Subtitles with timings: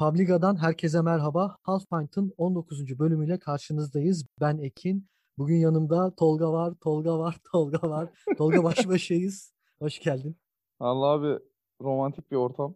[0.00, 1.56] Publiga'dan herkese merhaba.
[1.62, 2.98] Half Pint'ın 19.
[2.98, 4.26] bölümüyle karşınızdayız.
[4.40, 5.08] Ben Ekin.
[5.38, 8.08] Bugün yanımda Tolga var, Tolga var, Tolga var.
[8.38, 9.52] Tolga baş başayız.
[9.78, 10.36] Hoş geldin.
[10.78, 11.38] Allah abi
[11.80, 12.74] romantik bir ortam.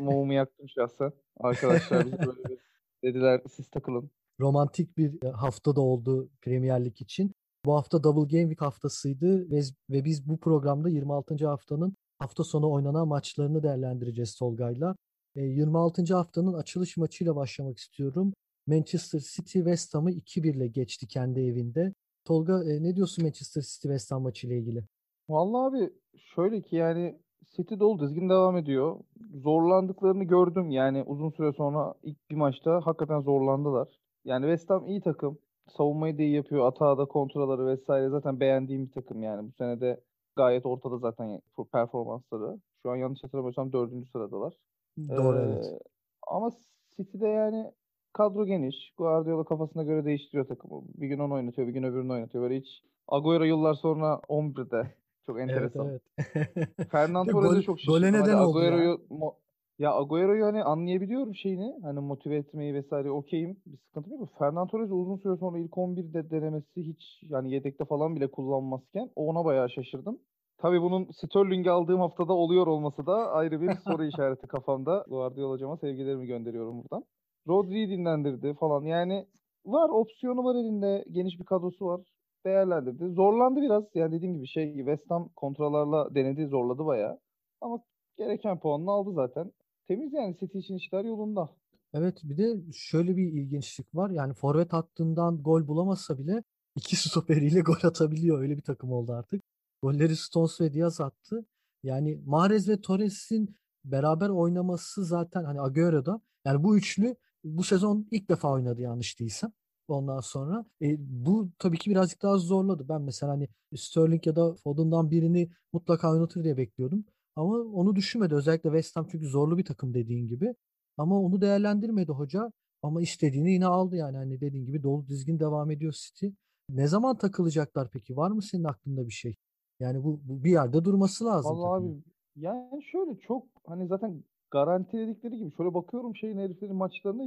[0.00, 1.12] Mumu yaktım şahsen.
[1.40, 2.58] Arkadaşlar biz böyle bir
[3.04, 4.10] dediler siz takılın.
[4.40, 7.32] Romantik bir hafta da oldu Premier Lig için.
[7.64, 9.60] Bu hafta Double Game Week haftasıydı ve,
[9.90, 11.46] ve biz bu programda 26.
[11.46, 14.96] haftanın hafta sonu oynanan maçlarını değerlendireceğiz Tolga'yla.
[15.36, 16.02] 26.
[16.02, 18.32] E, haftanın açılış maçıyla başlamak istiyorum.
[18.66, 21.92] Manchester City West Ham'ı 2-1 ile geçti kendi evinde.
[22.24, 24.84] Tolga ne diyorsun Manchester City West Ham maçıyla ilgili?
[25.28, 25.92] Vallahi abi
[26.34, 27.18] şöyle ki yani
[27.56, 29.00] City dolu dizgin devam ediyor.
[29.34, 33.88] Zorlandıklarını gördüm yani uzun süre sonra ilk bir maçta hakikaten zorlandılar.
[34.24, 35.38] Yani West Ham iyi takım.
[35.76, 36.66] Savunmayı da iyi yapıyor.
[36.66, 39.48] Atağı da kontraları vesaire zaten beğendiğim bir takım yani.
[39.48, 40.00] Bu sene de
[40.36, 41.40] gayet ortada zaten
[41.72, 42.58] performansları.
[42.82, 44.54] Şu an yanlış hatırlamıyorsam dördüncü sıradalar.
[44.98, 45.78] Doğru ee, evet.
[46.26, 46.52] Ama
[46.96, 47.72] City'de yani
[48.12, 48.92] kadro geniş.
[48.98, 50.82] Guardiola kafasına göre değiştiriyor takımı.
[50.94, 52.44] Bir gün onu oynatıyor, bir gün öbürünü oynatıyor.
[52.44, 54.94] Böyle hiç Agüero yıllar sonra 11'de.
[55.26, 55.86] Çok enteresan.
[55.88, 56.02] Evet,
[56.34, 56.68] evet.
[56.90, 58.00] Fernando Torres'e çok şaşırdım.
[58.00, 59.30] Gole neden oldu Agüero'yu, ya?
[59.78, 61.74] Ya Agüero'yu hani anlayabiliyorum şeyini.
[61.82, 63.56] Hani motive etmeyi vesaire okeyim.
[63.66, 64.28] Bir sıkıntı yok.
[64.38, 69.44] Fernando Torres'i uzun süre sonra ilk 11'de denemesi hiç yani yedekte falan bile kullanmazken ona
[69.44, 70.18] bayağı şaşırdım.
[70.58, 75.04] Tabii bunun Sterling'i aldığım haftada oluyor olması da ayrı bir soru işareti kafamda.
[75.08, 77.04] Guardiola hocama sevgilerimi gönderiyorum buradan.
[77.48, 78.84] Rodri'yi dinlendirdi falan.
[78.84, 79.26] Yani
[79.66, 81.04] var opsiyonu var elinde.
[81.10, 82.00] Geniş bir kadrosu var.
[82.46, 83.08] Değerlendirdi.
[83.08, 83.84] Zorlandı biraz.
[83.94, 87.20] Yani dediğim gibi şey West Ham kontralarla denedi, zorladı bayağı.
[87.60, 87.78] Ama
[88.16, 89.52] gereken puanını aldı zaten.
[89.88, 91.50] Temiz yani City için işler yolunda.
[91.94, 94.10] Evet bir de şöyle bir ilginçlik var.
[94.10, 96.42] Yani forvet hattından gol bulamazsa bile
[96.76, 98.40] iki stoperiyle gol atabiliyor.
[98.40, 99.42] Öyle bir takım oldu artık.
[99.84, 101.46] Golleri Stones ve Diaz attı.
[101.82, 108.28] Yani Mahrez ve Torres'in beraber oynaması zaten hani Agüero'da yani bu üçlü bu sezon ilk
[108.28, 109.52] defa oynadı yanlış değilsem.
[109.88, 112.88] Ondan sonra e, bu tabii ki birazcık daha zorladı.
[112.88, 117.04] Ben mesela hani Sterling ya da Foden'dan birini mutlaka oynatır diye bekliyordum.
[117.36, 118.34] Ama onu düşünmedi.
[118.34, 120.54] Özellikle West Ham çünkü zorlu bir takım dediğin gibi.
[120.96, 122.52] Ama onu değerlendirmedi hoca.
[122.82, 124.16] Ama istediğini yine aldı yani.
[124.16, 126.26] Hani dediğin gibi dolu dizgin devam ediyor City.
[126.68, 128.16] Ne zaman takılacaklar peki?
[128.16, 129.34] Var mı senin aklında bir şey?
[129.80, 131.58] Yani bu, bu bir yerde durması lazım.
[131.58, 132.02] Vallahi abi
[132.36, 137.24] yani şöyle çok hani zaten garantiledikleri gibi şöyle bakıyorum şeyin heriflerin maçlarına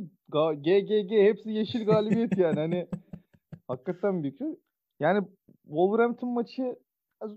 [0.54, 2.88] GGG hepsi yeşil galibiyet yani hani
[3.68, 4.40] hakikaten büyük.
[5.00, 5.28] Yani
[5.64, 6.76] Wolverhampton maçı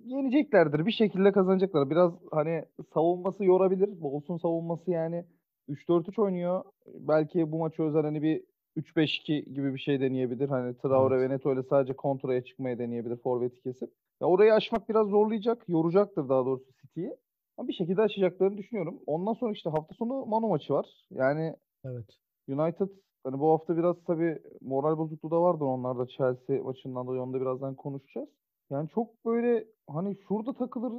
[0.04, 0.86] yeneceklerdir.
[0.86, 1.90] Bir şekilde kazanacaklar.
[1.90, 4.00] Biraz hani savunması yorabilir.
[4.00, 5.24] Bolsun savunması yani
[5.68, 6.64] 3-4-3 oynuyor.
[6.86, 8.44] Belki bu maçı özel hani bir
[8.76, 10.48] 3-5-2 gibi bir şey deneyebilir.
[10.48, 11.30] Hani Traore evet.
[11.30, 13.90] ve Neto ile sadece kontraya çıkmaya deneyebilir forveti kesip.
[14.20, 17.16] Ya orayı aşmak biraz zorlayacak, yoracaktır daha doğrusu City'yi.
[17.56, 19.00] Ama bir şekilde aşacaklarını düşünüyorum.
[19.06, 20.86] Ondan sonra işte hafta sonu Manu maçı var.
[21.10, 22.06] Yani evet.
[22.48, 22.88] United
[23.24, 27.40] hani bu hafta biraz tabii moral bozukluğu da vardır onlarda Chelsea maçından dolayı onu da
[27.40, 28.28] birazdan konuşacağız.
[28.70, 30.92] Yani çok böyle hani şurada takılır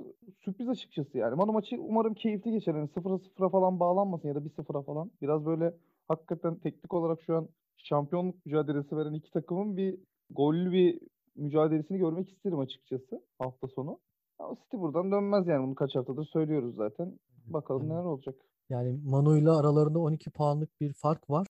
[0.45, 1.35] sürpriz açıkçası yani.
[1.35, 2.75] Manu maçı umarım keyifli geçer.
[2.75, 5.11] Yani 0'a 0'a falan bağlanmasın ya da 1-0'a falan.
[5.21, 5.73] Biraz böyle
[6.07, 7.47] hakikaten teknik olarak şu an
[7.83, 9.99] şampiyonluk mücadelesi veren iki takımın bir
[10.29, 10.99] gollü bir
[11.35, 13.99] mücadelesini görmek isterim açıkçası hafta sonu.
[14.39, 17.19] Ama City buradan dönmez yani bunu kaç haftadır söylüyoruz zaten.
[17.45, 18.35] Bakalım neler olacak.
[18.69, 21.47] Yani Manu ile aralarında 12 puanlık bir fark var.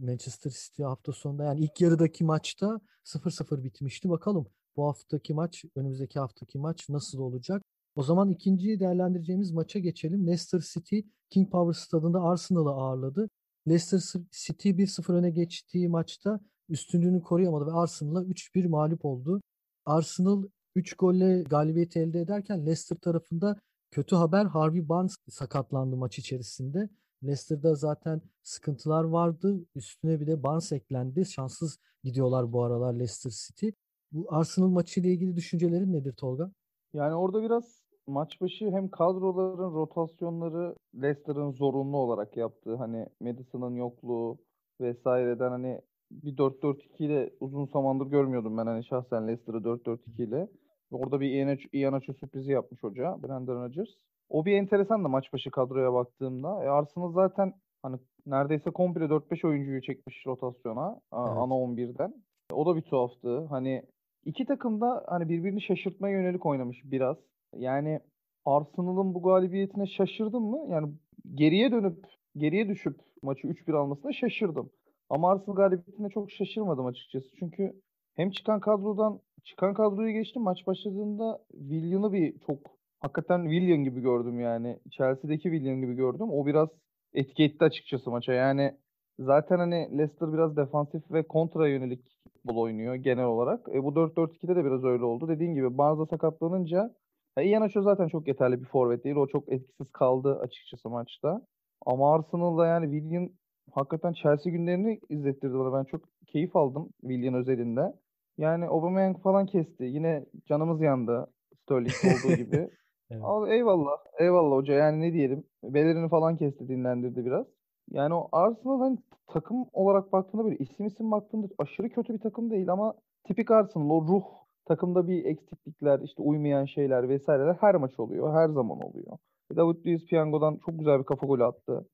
[0.00, 4.10] Manchester City hafta sonunda yani ilk yarıdaki maçta 0-0 bitmişti.
[4.10, 4.46] Bakalım
[4.76, 7.62] bu haftaki maç, önümüzdeki haftaki maç nasıl olacak?
[7.96, 10.26] O zaman ikinci değerlendireceğimiz maça geçelim.
[10.26, 13.28] Leicester City King Power stadında Arsenal'ı ağırladı.
[13.68, 19.40] Leicester City 1-0 öne geçtiği maçta üstünlüğünü koruyamadı ve Arsenal'a 3-1 mağlup oldu.
[19.86, 20.42] Arsenal
[20.74, 23.56] 3 golle galibiyeti elde ederken Leicester tarafında
[23.90, 26.88] kötü haber Harvey Barnes sakatlandı maç içerisinde.
[27.24, 29.66] Leicester'da zaten sıkıntılar vardı.
[29.74, 31.26] Üstüne bir de Barnes eklendi.
[31.26, 33.68] Şanssız gidiyorlar bu aralar Leicester City.
[34.12, 36.52] Bu Arsenal maçı ile ilgili düşüncelerin nedir Tolga?
[36.92, 44.38] Yani orada biraz maç başı hem kadroların rotasyonları Leicester'ın zorunlu olarak yaptığı hani Madison'ın yokluğu
[44.80, 45.80] vesaireden hani
[46.10, 50.48] bir 4-4-2 ile uzun zamandır görmüyordum ben hani şahsen Leicester'ı 4-4-2 ile.
[50.92, 53.88] Orada bir Iheanacho sürprizi yapmış hoca Brandon Rodgers.
[54.28, 56.64] O bir enteresan da maç başı kadroya baktığımda.
[56.64, 57.52] E Arsenal zaten
[57.82, 57.96] hani
[58.26, 61.02] neredeyse komple 4-5 oyuncuyu çekmiş rotasyona evet.
[61.12, 62.14] ana 11'den.
[62.52, 63.44] O da bir tuhaftı.
[63.44, 63.82] Hani
[64.24, 67.16] iki takım da hani birbirini şaşırtmaya yönelik oynamış biraz.
[67.58, 68.00] Yani
[68.44, 70.66] Arsenal'ın bu galibiyetine şaşırdım mı?
[70.70, 70.92] Yani
[71.34, 72.04] geriye dönüp
[72.36, 74.70] geriye düşüp maçı 3-1 almasına şaşırdım.
[75.10, 77.26] Ama Arsenal galibiyetine çok şaşırmadım açıkçası.
[77.38, 77.80] Çünkü
[78.14, 82.58] hem çıkan kadrodan çıkan kadroyu geçtim maç başladığında Willian'ı bir çok
[83.00, 84.78] hakikaten Willian gibi gördüm yani.
[84.90, 86.30] Chelsea'deki Willian gibi gördüm.
[86.30, 86.68] O biraz
[87.14, 88.32] etki etti açıkçası maça.
[88.32, 88.74] Yani
[89.18, 92.00] zaten hani Leicester biraz defansif ve kontra yönelik
[92.32, 93.68] futbol oynuyor genel olarak.
[93.74, 95.28] E, bu 4-4-2'de de biraz öyle oldu.
[95.28, 96.94] Dediğin gibi bazı sakatlanınca
[97.36, 99.16] ya Iheanacho zaten çok yeterli bir forvet değil.
[99.16, 101.40] O çok etkisiz kaldı açıkçası maçta.
[101.86, 103.30] Ama Arsenal'da yani Willian
[103.72, 105.78] hakikaten Chelsea günlerini izlettirdi bana.
[105.78, 107.92] Ben çok keyif aldım Willian özelinde.
[108.38, 109.84] Yani Aubameyang falan kesti.
[109.84, 111.26] Yine canımız yandı
[111.62, 112.70] Sterling olduğu gibi.
[113.10, 113.22] evet.
[113.24, 113.96] Ama eyvallah.
[114.20, 114.74] Eyvallah hoca.
[114.74, 115.44] Yani ne diyelim.
[115.64, 117.46] Belerini falan kesti dinlendirdi biraz.
[117.90, 122.50] Yani o Arsenal hani takım olarak baktığında böyle isim isim baktığında aşırı kötü bir takım
[122.50, 122.94] değil ama
[123.24, 124.24] tipik Arsenal o ruh
[124.64, 128.34] takımda bir eksiklikler işte uymayan şeyler vesaireler her maç oluyor.
[128.34, 129.18] Her zaman oluyor.
[129.56, 131.88] David Luiz Piyango'dan çok güzel bir kafa golü attı.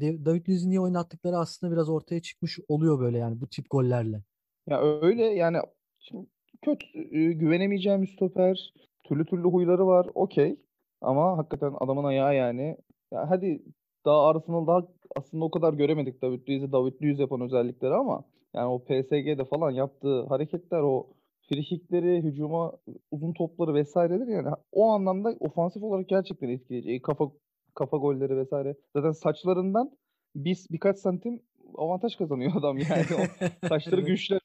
[0.00, 4.22] David Luiz'i niye oynattıkları aslında biraz ortaya çıkmış oluyor böyle yani bu tip gollerle.
[4.68, 5.58] Ya öyle yani
[5.98, 6.26] şimdi
[6.62, 6.88] kötü
[7.32, 8.72] güvenemeyeceğim bir stoper.
[9.04, 10.06] Türlü türlü huyları var.
[10.14, 10.56] Okey.
[11.00, 12.76] Ama hakikaten adamın ayağı yani.
[13.12, 13.62] Ya hadi
[14.04, 18.24] daha Arsenal daha aslında o kadar göremedik David Luiz'i David Luiz yapan özellikleri ama
[18.54, 21.06] yani o PSG'de falan yaptığı hareketler o
[21.48, 22.72] frikikleri, hücuma
[23.10, 26.90] uzun topları vesaireler yani o anlamda ofansif olarak gerçekten etkileyici.
[26.90, 27.30] E, kafa
[27.74, 28.76] kafa golleri vesaire.
[28.96, 29.90] Zaten saçlarından
[30.34, 31.42] biz birkaç santim
[31.74, 33.04] avantaj kazanıyor adam yani.
[33.14, 34.06] O saçları evet.
[34.06, 34.38] güçlü.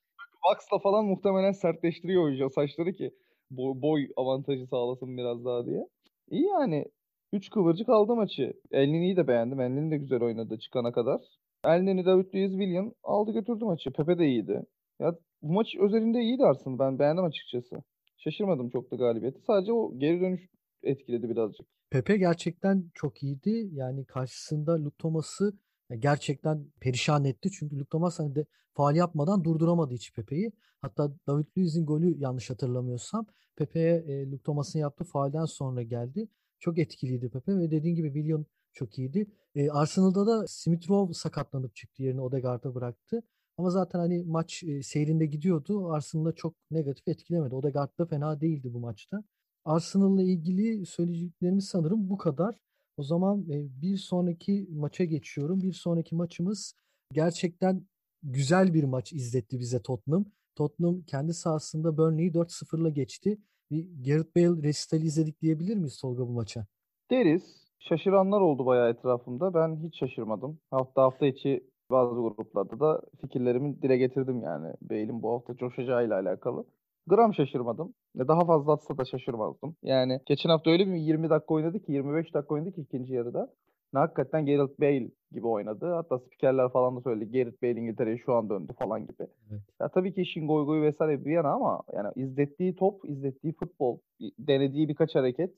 [0.49, 3.11] Wax'la falan muhtemelen sertleştiriyor oyuncu saçları ki
[3.51, 5.88] boy, boy avantajı sağlasın biraz daha diye.
[6.29, 6.85] İyi yani.
[7.33, 8.53] 3 kıvırcık aldı maçı.
[8.71, 9.61] Elnini'yi de beğendim.
[9.61, 11.21] Elnini de güzel oynadı çıkana kadar.
[11.65, 13.91] Elnini, David Luiz, William aldı götürdü maçı.
[13.91, 14.61] Pepe de iyiydi.
[15.00, 16.80] Ya bu maç özelinde iyiydi aslında.
[16.80, 17.75] Ben beğendim açıkçası.
[18.18, 19.42] Şaşırmadım çok da galibiyeti.
[19.48, 20.42] Sadece o geri dönüş
[20.84, 21.68] etkiledi birazcık.
[21.89, 23.69] Pepe gerçekten çok iyiydi.
[23.72, 25.54] Yani karşısında Luke Thomas'ı
[26.00, 27.50] gerçekten perişan etti.
[27.51, 30.51] Çünkü Luke Thomas hani de faal yapmadan durduramadı hiç Pepe'yi.
[30.81, 33.25] Hatta David Luiz'in golü yanlış hatırlamıyorsam
[33.56, 36.28] Pepe'ye e, Luke Thomas'ın yaptığı faalden sonra geldi.
[36.60, 39.28] Çok etkiliydi Pepe ve dediğin gibi William çok iyiydi.
[39.56, 43.24] E, Arsenal'da da Smith Rowe sakatlanıp çıktı yerini Odegaard'a bıraktı.
[43.57, 45.92] Ama zaten hani maç e, seyrinde gidiyordu.
[45.92, 47.56] Arsenal'da çok negatif etkilemedi.
[47.56, 49.24] Odegaard da fena değildi bu maçta.
[49.65, 52.56] Arsenal'la ilgili söyleyeceklerimiz sanırım bu kadar.
[52.98, 55.62] O zaman e, bir sonraki maça geçiyorum.
[55.62, 56.74] Bir sonraki maçımız
[57.13, 57.86] gerçekten
[58.24, 60.25] güzel bir maç izletti bize Tottenham.
[60.56, 63.38] Tottenham kendi sahasında Burnley'i 4-0'la geçti.
[63.71, 66.65] Bir Gareth Bale resitali izledik diyebilir miyiz Tolga bu maça?
[67.12, 67.68] Deriz.
[67.80, 69.53] Şaşıranlar oldu bayağı etrafımda.
[69.53, 70.60] Ben hiç şaşırmadım.
[70.71, 74.74] Hafta hafta içi bazı gruplarda da fikirlerimi dile getirdim yani.
[74.81, 76.66] Bale'in bu hafta coşacağıyla alakalı.
[77.07, 77.94] Gram şaşırmadım.
[78.18, 79.75] Daha fazla atsa da şaşırmazdım.
[79.84, 83.54] Yani geçen hafta öyle bir 20 dakika oynadı ki 25 dakika oynadı ki ikinci yarıda.
[83.94, 85.94] Hakikaten Gareth Bale gibi oynadı.
[85.94, 87.31] Hatta spikerler falan da söyledi.
[87.31, 89.28] Gareth Bale İngiltere'ye şu an döndü falan gibi.
[89.51, 89.62] Evet.
[89.81, 94.00] Ya tabii ki işin goy goyu vesaire bir yana ama yani izlettiği top, izlettiği futbol,
[94.39, 95.54] denediği birkaç hareket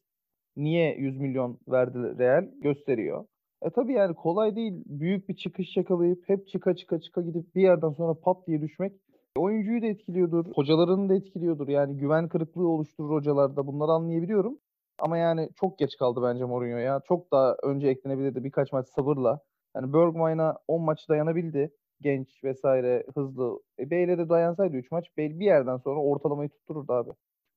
[0.57, 3.25] niye 100 milyon verdi Real gösteriyor.
[3.61, 4.83] E tabii yani kolay değil.
[4.85, 8.93] Büyük bir çıkış yakalayıp hep çıka çıka çıka gidip bir yerden sonra pat diye düşmek
[9.35, 10.45] oyuncuyu da etkiliyordur.
[10.55, 11.67] Hocalarını da etkiliyordur.
[11.67, 13.67] Yani güven kırıklığı oluşturur hocalarda.
[13.67, 14.59] Bunları anlayabiliyorum.
[14.99, 17.01] Ama yani çok geç kaldı bence Mourinho ya.
[17.07, 19.39] Çok daha önce eklenebilirdi birkaç maç sabırla.
[19.75, 21.71] Yani Bergwijn'a 10 maç dayanabildi.
[22.01, 23.59] Genç vesaire hızlı.
[23.79, 27.09] E, Bale'e de dayansaydı 3 maç Bale bir yerden sonra ortalamayı tuttururdu abi.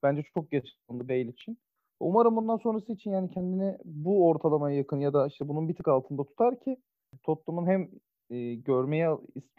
[0.02, 1.58] Bence çok geç kaldı Bale için.
[2.02, 5.88] Umarım bundan sonrası için yani kendini bu ortalamaya yakın ya da işte bunun bir tık
[5.88, 6.76] altında tutar ki
[7.22, 7.88] Tottenham'ın hem
[8.30, 9.08] e, görmeye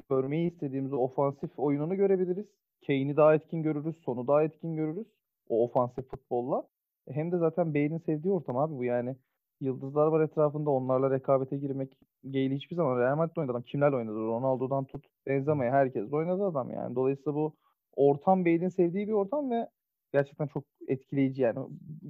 [0.09, 2.45] görmeyi istediğimiz ofansif oyununu görebiliriz.
[2.87, 5.07] Kane'i daha etkin görürüz, sonu daha etkin görürüz
[5.49, 6.63] o ofansif futbolla.
[7.09, 9.15] Hem de zaten Bale'in sevdiği ortam abi bu yani.
[9.61, 11.97] Yıldızlar var etrafında onlarla rekabete girmek.
[12.23, 13.61] Gale hiçbir zaman Real Madrid oynadı adam.
[13.63, 14.15] Kimlerle oynadı?
[14.15, 15.05] Ronaldo'dan tut.
[15.27, 16.95] Benzemeye herkes oynadı adam yani.
[16.95, 17.53] Dolayısıyla bu
[17.95, 19.67] ortam Bale'in sevdiği bir ortam ve
[20.13, 21.59] gerçekten çok etkileyici yani.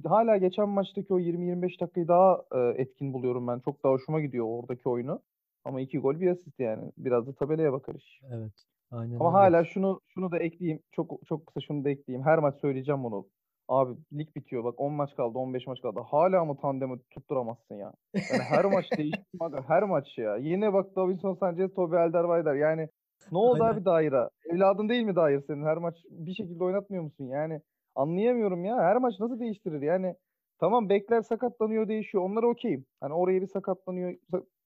[0.06, 3.58] Hala geçen maçtaki o 20-25 dakikayı daha e, etkin buluyorum ben.
[3.60, 5.20] Çok daha hoşuma gidiyor oradaki oyunu.
[5.64, 6.92] Ama iki gol bir asist yani.
[6.98, 8.20] Biraz da tabelaya bakar iş.
[8.32, 8.52] Evet.
[8.90, 9.38] Aynen Ama öyle.
[9.56, 10.82] hala şunu şunu da ekleyeyim.
[10.92, 12.26] Çok çok kısa şunu da ekleyeyim.
[12.26, 13.26] Her maç söyleyeceğim bunu.
[13.68, 14.64] Abi lig bitiyor.
[14.64, 16.00] Bak 10 maç kaldı, 15 maç kaldı.
[16.10, 17.92] Hala mı tandemi tutturamazsın ya?
[18.14, 19.22] Yani her maç değişti.
[19.66, 20.36] Her maç ya.
[20.36, 22.56] Yine bak Davinson Sanchez, Tobi Alderweireld.
[22.60, 22.88] Yani
[23.32, 23.74] ne oldu Aynen.
[23.74, 24.28] abi daire?
[24.50, 25.64] Evladın değil mi dair senin?
[25.64, 27.24] Her maç bir şekilde oynatmıyor musun?
[27.24, 27.60] Yani
[27.94, 28.76] anlayamıyorum ya.
[28.76, 29.82] Her maç nasıl değiştirir?
[29.82, 30.16] Yani
[30.58, 32.24] tamam bekler sakatlanıyor değişiyor.
[32.24, 32.86] Onlara okeyim.
[33.00, 34.14] Hani oraya bir sakatlanıyor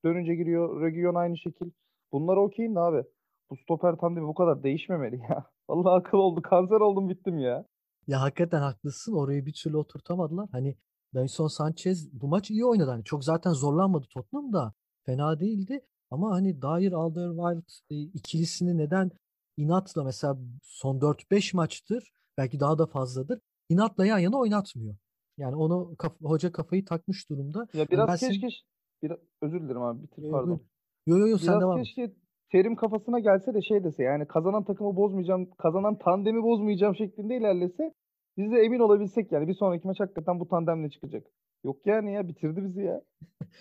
[0.04, 0.80] dönünce giriyor.
[0.80, 1.70] Region aynı şekil.
[2.12, 3.04] Bunlara okeyim de abi.
[3.50, 5.44] Bu stoper tandemi bu kadar değişmemeli ya.
[5.68, 6.42] Vallahi akıl oldu.
[6.42, 7.64] Kanser oldum bittim ya.
[8.06, 9.12] Ya hakikaten haklısın.
[9.12, 10.48] Orayı bir türlü oturtamadılar.
[10.52, 10.76] Hani
[11.14, 12.90] Davinson Sanchez bu maç iyi oynadı.
[12.90, 14.72] Hani çok zaten zorlanmadı Tottenham da.
[15.06, 15.80] Fena değildi.
[16.10, 19.10] Ama hani Dyer Alderweireld e, ikilisini neden
[19.56, 23.40] inatla mesela son 4-5 maçtır belki daha da fazladır.
[23.68, 24.96] İnatla yan yana oynatmıyor.
[25.38, 27.66] Yani onu kaf- hoca kafayı takmış durumda.
[27.74, 28.48] Ya biraz yani keşke
[29.02, 30.60] Bir özür dilerim abi bitir Yo, yo, pardon.
[31.06, 32.12] Yo yo yo sen Biraz devam keşke
[32.52, 37.94] terim kafasına gelse de şey dese yani kazanan takımı bozmayacağım, kazanan tandemi bozmayacağım şeklinde ilerlese
[38.36, 41.26] biz de emin olabilsek yani bir sonraki maç hakikaten bu tandemle çıkacak.
[41.64, 43.02] Yok yani ya bitirdi bizi ya.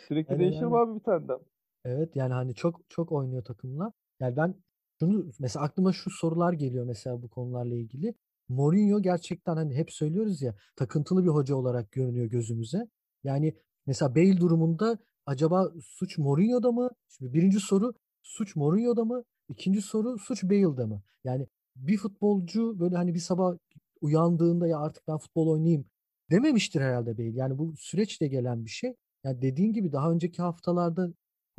[0.08, 0.78] Sürekli Aynen değişir aynen.
[0.78, 1.38] abi bir tandem?
[1.86, 3.92] Evet yani hani çok çok oynuyor takımla.
[4.20, 4.56] Yani ben
[5.00, 8.14] şunu mesela aklıma şu sorular geliyor mesela bu konularla ilgili.
[8.50, 12.88] Mourinho gerçekten hani hep söylüyoruz ya takıntılı bir hoca olarak görünüyor gözümüze.
[13.24, 16.90] Yani mesela Bale durumunda acaba suç Mourinho'da mı?
[17.10, 19.24] Şimdi birinci soru suç Mourinho'da mı?
[19.50, 21.02] İkinci soru suç Bale'da mı?
[21.24, 23.58] Yani bir futbolcu böyle hani bir sabah
[24.02, 25.86] uyandığında ya artık ben futbol oynayayım
[26.32, 27.30] dememiştir herhalde Bale.
[27.30, 28.96] Yani bu süreçle gelen bir şey.
[29.24, 31.10] Yani dediğin gibi daha önceki haftalarda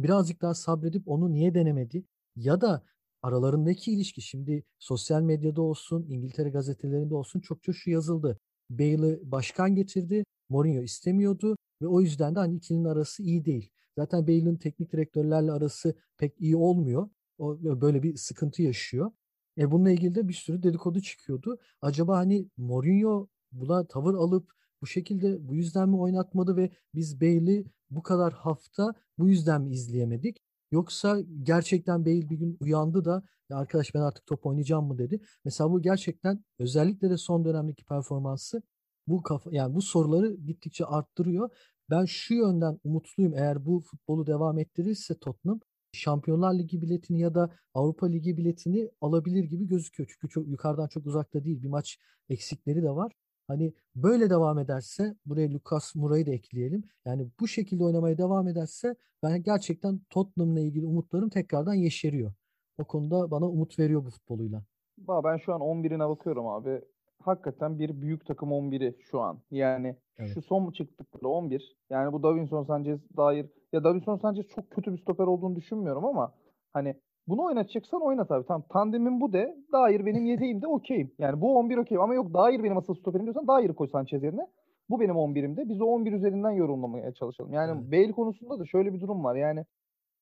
[0.00, 2.04] birazcık daha sabredip onu niye denemedi?
[2.36, 2.82] Ya da
[3.22, 8.38] aralarındaki ilişki şimdi sosyal medyada olsun, İngiltere gazetelerinde olsun çokça şu yazıldı.
[8.70, 13.70] Bale'ı başkan getirdi, Mourinho istemiyordu ve o yüzden de hani ikilinin arası iyi değil.
[13.98, 17.08] Zaten Bale'ın teknik direktörlerle arası pek iyi olmuyor.
[17.38, 19.10] O böyle bir sıkıntı yaşıyor.
[19.58, 21.58] E bununla ilgili de bir sürü dedikodu çıkıyordu.
[21.82, 27.64] Acaba hani Mourinho buna tavır alıp bu şekilde bu yüzden mi oynatmadı ve biz Bale'i
[27.90, 30.36] bu kadar hafta bu yüzden mi izleyemedik?
[30.72, 35.20] Yoksa gerçekten Bale bir gün uyandı da ya arkadaş ben artık top oynayacağım mı dedi.
[35.44, 38.62] Mesela bu gerçekten özellikle de son dönemdeki performansı
[39.06, 41.50] bu kafa yani bu soruları gittikçe arttırıyor.
[41.90, 45.60] Ben şu yönden umutluyum eğer bu futbolu devam ettirirse Tottenham
[45.92, 50.10] Şampiyonlar Ligi biletini ya da Avrupa Ligi biletini alabilir gibi gözüküyor.
[50.12, 51.62] Çünkü çok yukarıdan çok uzakta değil.
[51.62, 51.98] Bir maç
[52.28, 53.12] eksikleri de var.
[53.48, 56.84] Hani böyle devam ederse buraya Lucas Moura'yı da ekleyelim.
[57.04, 62.32] Yani bu şekilde oynamaya devam ederse ben gerçekten Tottenham'la ilgili umutlarım tekrardan yeşeriyor.
[62.78, 64.62] O konuda bana umut veriyor bu futboluyla.
[64.98, 66.80] Ben şu an 11'ine bakıyorum abi.
[67.22, 69.40] Hakikaten bir büyük takım 11'i şu an.
[69.50, 70.34] Yani Evet.
[70.34, 71.76] şu son çıktıkları 11.
[71.90, 76.34] Yani bu Davinson Sanchez dair ya Davinson Sanchez çok kötü bir stoper olduğunu düşünmüyorum ama
[76.72, 76.94] hani
[77.28, 78.46] bunu oynatacaksan oynat abi.
[78.46, 79.56] Tamam tandemin bu de.
[79.72, 81.12] Dair benim yedeğim de okeyim.
[81.18, 84.46] Yani bu 11 okeyim ama yok Dair benim asıl stoperim diyorsan Dair'i koy Sanchez yerine.
[84.90, 85.68] Bu benim 11'imde.
[85.68, 87.52] Biz o 11 üzerinden yorumlamaya çalışalım.
[87.52, 87.92] Yani Evet.
[87.92, 89.36] Bale konusunda da şöyle bir durum var.
[89.36, 89.64] Yani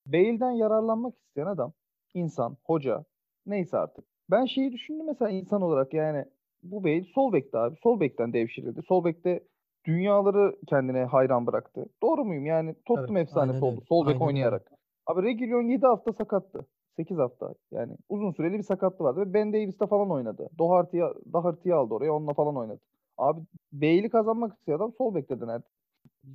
[0.07, 1.73] Bale'den yararlanmak isteyen adam,
[2.15, 3.05] insan, hoca,
[3.47, 4.05] neyse artık.
[4.31, 6.25] Ben şeyi düşündüm mesela insan olarak yani
[6.63, 7.77] bu Bale sol bekti abi.
[7.83, 8.83] Sol bekten devşirildi.
[8.89, 9.41] Sol bekte
[9.87, 11.87] dünyaları kendine hayran bıraktı.
[12.03, 12.47] Doğru muyum?
[12.47, 13.81] Yani Tottenham Evet, efsanesi oldu.
[13.89, 14.25] Sol bek öyle.
[14.25, 14.73] oynayarak.
[15.07, 16.67] Abi Reguilon 7 hafta sakattı.
[16.97, 20.49] 8 hafta yani uzun süreli bir sakatlığı vardı ve Ben Davies'te falan oynadı.
[20.59, 22.81] Doherty'yi Doherty'yi aldı oraya onunla falan oynadı.
[23.19, 23.41] Abi
[23.73, 25.63] Bale'i kazanmak isteyen adam sol bekte dener.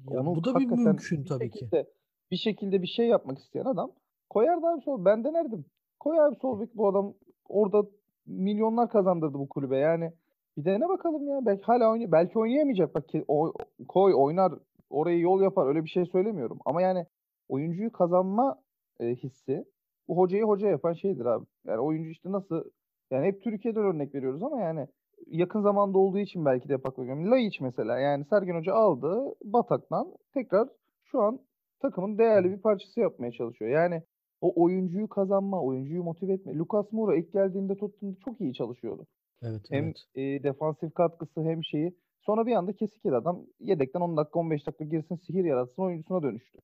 [0.10, 1.60] Ya Onu bu da bir mümkün bir tabii ki.
[1.60, 1.88] şekilde
[2.32, 3.92] bir şekilde bir şey yapmak isteyen adam
[4.30, 5.06] koyar da abi sol.
[5.06, 5.66] Ben denerdim.
[6.00, 7.14] Koy abi sol bek bu adam
[7.50, 7.84] orada
[8.26, 9.78] milyonlar kazandırdı bu kulübe.
[9.78, 10.12] Yani
[10.58, 11.40] bir dene bakalım ya.
[11.46, 12.96] Belki hala oynay belki oynayamayacak.
[12.96, 13.54] Bak ki o,
[13.88, 14.54] koy oynar
[14.90, 15.68] orayı yol yapar.
[15.68, 16.60] Öyle bir şey söylemiyorum.
[16.66, 17.06] Ama yani
[17.50, 18.62] oyuncuyu kazanma
[19.00, 19.66] e, hissi
[20.08, 21.46] bu hocayı hoca yapan şeydir abi.
[21.66, 22.64] Yani oyuncu işte nasıl
[23.12, 24.88] yani hep Türkiye'den örnek veriyoruz ama yani
[25.28, 27.32] yakın zamanda olduğu için belki de aklıma geliyor.
[27.32, 30.70] Laiç mesela yani Sergen Hoca aldı Batak'tan tekrar
[31.04, 31.40] şu an
[31.82, 33.72] takımın değerli bir parçası yapmaya çalışıyor.
[33.72, 34.04] Yani
[34.42, 36.56] o oyuncuyu kazanma, oyuncuyu motive etme.
[36.56, 39.08] Lucas Moura ilk geldiğinde Tottenham'da çok iyi çalışıyordu.
[39.44, 40.06] Evet, Hem evet.
[40.16, 41.96] e, defansif katkısı hem şeyi.
[42.22, 43.46] Sonra bir anda kesik yedi adam.
[43.60, 46.60] Yedekten 10 dakika 15 dakika girsin sihir yaratsın oyuncusuna dönüştü.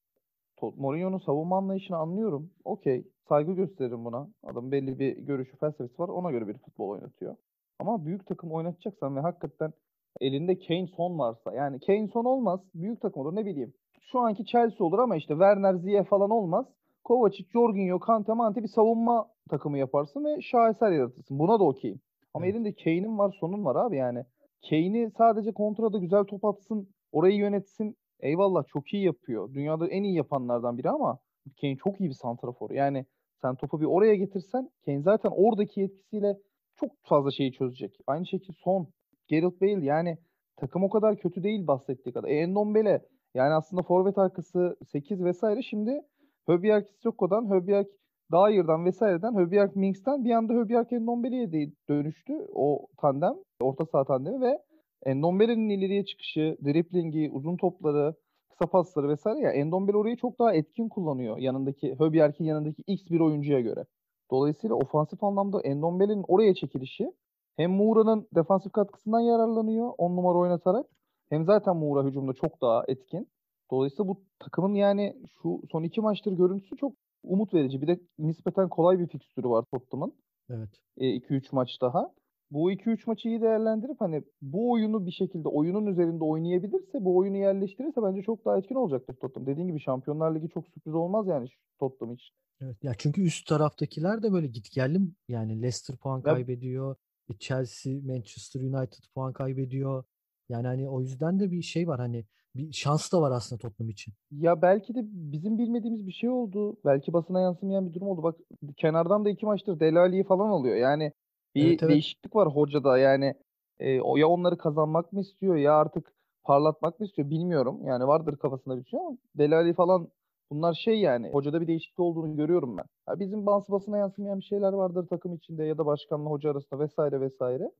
[0.61, 2.49] Mourinho'nun savunma anlayışını anlıyorum.
[2.65, 3.07] Okey.
[3.29, 4.27] Saygı gösteririm buna.
[4.43, 6.07] Adam belli bir görüşü, felsefesi var.
[6.09, 7.35] Ona göre bir futbol oynatıyor.
[7.79, 9.73] Ama büyük takım oynatacaksan ve hakikaten
[10.21, 12.59] elinde Kane son varsa yani Kane son olmaz.
[12.75, 13.73] Büyük takım olur ne bileyim.
[14.11, 16.65] Şu anki Chelsea olur ama işte Werner Ziyech falan olmaz.
[17.03, 21.39] Kovacic, Jorginho, Kante, Mante bir savunma takımı yaparsın ve şaheser yaratırsın.
[21.39, 21.99] Buna da okeyim.
[22.33, 22.55] Ama Evet.
[22.55, 24.25] elinde Kane'in var, sonun var abi yani.
[24.69, 27.95] Kane'i sadece kontrada güzel top atsın, orayı yönetsin.
[28.19, 29.53] Eyvallah çok iyi yapıyor.
[29.53, 31.19] Dünyada en iyi yapanlardan biri ama
[31.61, 32.71] Kane çok iyi bir santrafor.
[32.71, 33.05] Yani
[33.41, 36.37] sen topu bir oraya getirsen Kane zaten oradaki yetkisiyle
[36.75, 37.99] çok fazla şeyi çözecek.
[38.07, 38.87] Aynı şekilde son
[39.29, 40.17] Gareth Bale yani
[40.55, 42.29] takım o kadar kötü değil bahsettiği kadar.
[42.29, 43.01] E, Endombele
[43.33, 46.01] yani aslında forvet arkası 8 vesaire şimdi
[46.47, 47.87] Höbjerg Sissoko'dan, Höbjerg
[48.31, 54.59] Dair'dan vesaireden, Höbjerg Minks'ten bir anda Höbjerg Endombele'ye dönüştü o tandem, orta saha tandemi ve
[55.05, 58.15] Endombele'nin ileriye çıkışı, driblingi, uzun topları,
[58.49, 63.19] kısa pasları vesaire ya Endombele orayı çok daha etkin kullanıyor yanındaki Höbjerg'in yanındaki X bir
[63.19, 63.85] oyuncuya göre.
[64.31, 67.11] Dolayısıyla ofansif anlamda Endombele'nin oraya çekilişi
[67.55, 70.85] hem Moura'nın defansif katkısından yararlanıyor 10 numara oynatarak
[71.29, 73.27] hem zaten Moura hücumda çok daha etkin.
[73.71, 77.81] Dolayısıyla bu takımın yani şu son iki maçtır görüntüsü çok umut verici.
[77.81, 80.13] Bir de nispeten kolay bir fikstürü var Tottenham'ın.
[80.49, 80.69] Evet.
[80.97, 82.13] 2-3 maç daha.
[82.51, 87.37] Bu 2-3 maçı iyi değerlendirip hani bu oyunu bir şekilde oyunun üzerinde oynayabilirse, bu oyunu
[87.37, 89.47] yerleştirirse bence çok daha etkin olacaktır Tottenham.
[89.47, 91.47] Dediğin gibi Şampiyonlar Ligi çok sürpriz olmaz yani
[91.79, 92.35] Tottenham için.
[92.61, 92.83] Evet.
[92.83, 96.95] Ya çünkü üst taraftakiler de böyle gitgelli yani Leicester puan kaybediyor.
[97.29, 100.03] E, Chelsea, Manchester United puan kaybediyor.
[100.49, 102.25] Yani hani o yüzden de bir şey var hani
[102.55, 104.13] bir şans da var aslında Tottenham için.
[104.31, 106.77] Ya belki de bizim bilmediğimiz bir şey oldu.
[106.85, 108.23] Belki basına yansımayan bir durum oldu.
[108.23, 108.35] Bak
[108.77, 110.75] kenardan da iki maçtır Delali'yi falan alıyor.
[110.75, 111.11] Yani
[111.57, 111.91] bir evet, evet.
[111.91, 112.97] değişiklik var hocada.
[112.97, 113.33] Yani
[113.79, 117.85] e, o ya onları kazanmak mı istiyor ya artık parlatmak mı istiyor bilmiyorum.
[117.85, 120.07] Yani vardır kafasında bir şey ama Delali falan
[120.51, 122.85] bunlar şey yani hocada bir değişiklik olduğunu görüyorum ben.
[123.09, 126.79] Ya bizim bans basına yansımayan bir şeyler vardır takım içinde ya da başkanla hoca arasında
[126.79, 127.71] vesaire vesaire.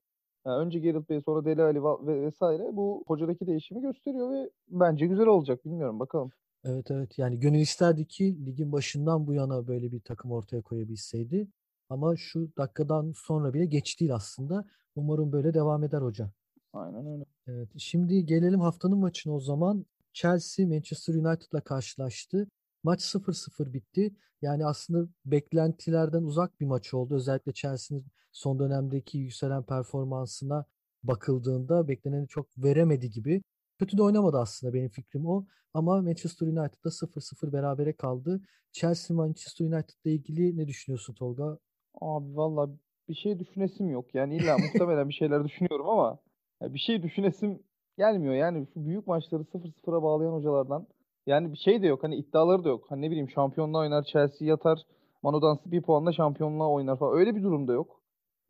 [0.46, 5.06] Yani önce Gareth Bale sonra Deli Ali ve vesaire bu hocadaki değişimi gösteriyor ve bence
[5.06, 5.64] güzel olacak.
[5.64, 6.30] Bilmiyorum bakalım.
[6.64, 11.48] Evet evet yani gönül isterdi ki ligin başından bu yana böyle bir takım ortaya koyabilseydi.
[11.88, 14.64] Ama şu dakikadan sonra bile geç değil aslında.
[14.96, 16.30] Umarım böyle devam eder hoca.
[16.72, 17.24] Aynen öyle.
[17.46, 19.86] Evet, şimdi gelelim haftanın maçına o zaman.
[20.12, 22.48] Chelsea Manchester United'la karşılaştı.
[22.82, 24.14] Maç 0-0 bitti.
[24.42, 27.14] Yani aslında beklentilerden uzak bir maç oldu.
[27.14, 30.64] Özellikle Chelsea'nin son dönemdeki yükselen performansına
[31.02, 33.42] bakıldığında bekleneni çok veremedi gibi.
[33.78, 35.46] Kötü de oynamadı aslında benim fikrim o.
[35.74, 38.40] Ama Manchester United'da 0-0 berabere kaldı.
[38.72, 41.58] Chelsea Manchester United'la ilgili ne düşünüyorsun Tolga?
[42.00, 42.70] Abi valla
[43.08, 44.14] bir şey düşünesim yok.
[44.14, 46.18] Yani illa muhtemelen bir şeyler düşünüyorum ama
[46.62, 47.62] bir şey düşünesim
[47.98, 48.34] gelmiyor.
[48.34, 50.86] Yani şu büyük maçları 0-0'a bağlayan hocalardan
[51.26, 52.02] yani bir şey de yok.
[52.02, 52.84] Hani iddiaları da yok.
[52.88, 54.82] Hani ne bileyim şampiyonluğa oynar Chelsea yatar.
[55.22, 57.18] Manu bir puanla şampiyonluğa oynar falan.
[57.18, 58.00] Öyle bir durumda yok.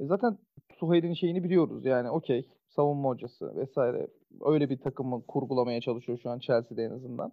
[0.00, 0.38] E zaten
[0.78, 1.84] Suhail'in şeyini biliyoruz.
[1.84, 4.08] Yani okey savunma hocası vesaire.
[4.44, 7.32] Öyle bir takımı kurgulamaya çalışıyor şu an Chelsea'de en azından.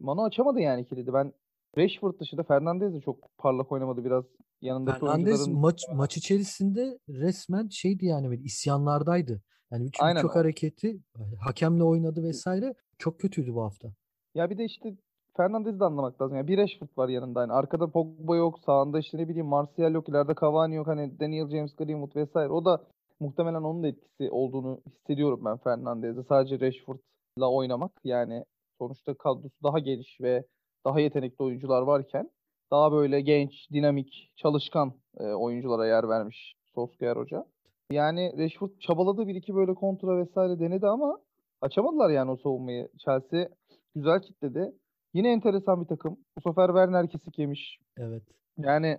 [0.00, 1.12] Manu açamadı yani kilidi.
[1.12, 1.32] Ben
[1.78, 4.24] Rashford dışında Fernandez de çok parlak oynamadı biraz.
[4.60, 5.60] Yanındaki Fernandez oyuncuların...
[5.60, 9.42] maç maç içerisinde resmen şeydi yani böyle isyanlardaydı.
[9.70, 11.00] Yani birçok hareketi
[11.40, 12.74] hakemle oynadı vesaire.
[12.98, 13.88] Çok kötüydü bu hafta.
[14.34, 14.96] Ya bir de işte
[15.36, 16.36] Fernandez'i de anlamak lazım.
[16.36, 17.40] Yani bir Rashford var yanında.
[17.40, 18.58] Yani arkada Pogba yok.
[18.66, 20.08] Sağında işte ne bileyim Martial yok.
[20.08, 20.86] ileride Cavani yok.
[20.86, 22.48] Hani Daniel James Greenwood vesaire.
[22.48, 22.84] O da
[23.20, 26.22] muhtemelen onun da etkisi olduğunu hissediyorum ben Fernandez'e.
[26.22, 27.92] Sadece Rashford'la oynamak.
[28.04, 28.44] Yani
[28.78, 30.44] sonuçta kadrosu daha geniş ve
[30.84, 32.30] daha yetenekli oyuncular varken
[32.70, 37.44] daha böyle genç, dinamik, çalışkan e, oyunculara yer vermiş Solskjaer Hoca.
[37.90, 41.18] Yani Rashford çabaladı bir iki böyle kontra vesaire denedi ama
[41.60, 42.88] açamadılar yani o savunmayı.
[42.98, 43.48] Chelsea
[43.94, 44.72] güzel kitledi.
[45.14, 46.16] Yine enteresan bir takım.
[46.36, 47.78] Bu sefer Werner kesik yemiş.
[47.98, 48.22] Evet.
[48.58, 48.98] Yani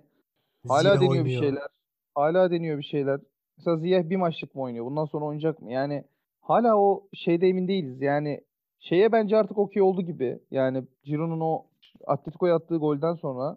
[0.68, 1.24] hala deniyor oynuyor.
[1.24, 1.66] bir şeyler.
[2.14, 3.20] Hala deniyor bir şeyler.
[3.58, 4.84] Mesela Ziyeh bir maçlık mı oynuyor?
[4.84, 5.72] Bundan sonra oynayacak mı?
[5.72, 6.04] Yani
[6.40, 8.02] hala o şeyde emin değiliz.
[8.02, 8.40] Yani
[8.80, 10.38] şeye bence artık okey oldu gibi.
[10.50, 11.66] Yani Giroud'un o
[12.06, 13.56] Atletico'ya attığı golden sonra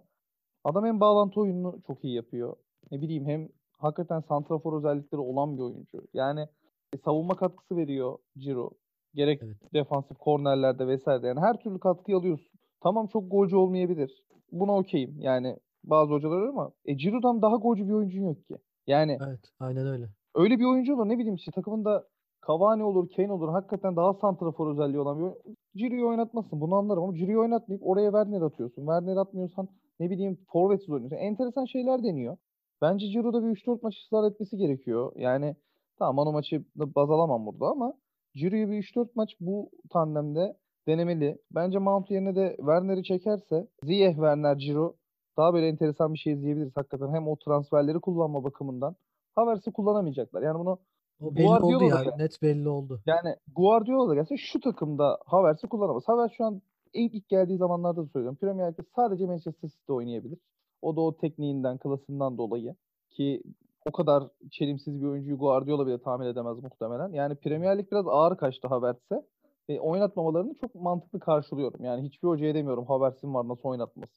[0.63, 2.55] adam hem bağlantı oyununu çok iyi yapıyor.
[2.91, 6.01] Ne bileyim hem hakikaten santrafor özellikleri olan bir oyuncu.
[6.13, 6.47] Yani
[6.93, 8.69] e, savunma katkısı veriyor Ciro.
[9.13, 9.57] Gerek evet.
[9.73, 11.27] defansif kornerlerde vesaire.
[11.27, 12.59] Yani her türlü katkı alıyorsun.
[12.81, 14.23] Tamam çok golcü olmayabilir.
[14.51, 15.15] Buna okeyim.
[15.19, 18.55] Yani bazı hocalar ama e, Ciro'dan daha golcü bir oyuncun yok ki.
[18.87, 20.09] Yani Evet, aynen öyle.
[20.35, 22.07] Öyle bir oyuncu olur ne bileyim işte takımında
[22.47, 23.49] Cavani olur, Kane olur.
[23.49, 25.41] Hakikaten daha santrafor özelliği olan bir oyuncu.
[25.77, 26.61] Ciro'yu oynatmasın.
[26.61, 28.81] Bunu anlarım ama Ciro'yu oynatmayıp oraya Werner atıyorsun.
[28.81, 31.17] Werner atmıyorsan ne bileyim forvetsiz oynuyorsun.
[31.17, 32.37] Enteresan şeyler deniyor.
[32.81, 35.11] Bence Ciro'da bir 3-4 maç ısrar etmesi gerekiyor.
[35.15, 35.55] Yani
[35.99, 37.93] tamam o maçı baz alamam burada ama
[38.35, 41.37] Ciro'yu bir 3-4 maç bu tandemde denemeli.
[41.51, 44.95] Bence Mount yerine de Werner'i çekerse Ziyeh, Werner, Ciro
[45.37, 47.13] daha böyle enteresan bir şey izleyebiliriz hakikaten.
[47.13, 48.95] Hem o transferleri kullanma bakımından.
[49.35, 50.41] Havertz'i kullanamayacaklar.
[50.41, 50.79] Yani bunu
[51.21, 52.03] o belli Guardiola oldu ya.
[52.05, 52.17] Yani.
[52.17, 53.01] Net belli oldu.
[53.05, 56.07] Yani Guardiola da gelse şu takımda Havertz'i kullanamaz.
[56.07, 56.61] Havertz şu an
[56.93, 58.37] ilk, ilk geldiği zamanlarda da söylüyorum.
[58.41, 60.39] Premier Lig'de sadece Manchester City'de oynayabilir.
[60.81, 62.75] O da o tekniğinden, klasından dolayı
[63.11, 63.43] ki
[63.87, 67.13] o kadar çelimsiz bir oyuncuyu Guardiola bile tahmin edemez muhtemelen.
[67.13, 69.23] Yani Premier Lig biraz ağır kaçtı Havertz'e.
[69.69, 71.85] E, oynatmamalarını çok mantıklı karşılıyorum.
[71.85, 74.13] Yani hiçbir hocaya demiyorum Havertz'in var nasıl oynatması.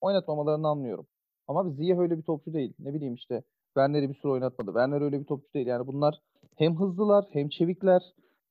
[0.00, 1.06] Oynatmamalarını anlıyorum.
[1.48, 2.74] Ama Ziyeh öyle bir topçu değil.
[2.78, 3.42] Ne bileyim işte
[3.74, 4.70] Werner'i bir süre oynatmadı.
[4.70, 5.66] Werner öyle bir topçu değil.
[5.66, 6.20] Yani bunlar
[6.60, 8.02] hem hızlılar hem çevikler.